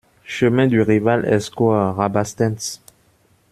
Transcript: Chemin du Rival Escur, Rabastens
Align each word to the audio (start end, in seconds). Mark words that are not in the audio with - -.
Chemin 0.25 0.65
du 0.65 0.81
Rival 0.81 1.25
Escur, 1.25 1.73
Rabastens 1.95 2.81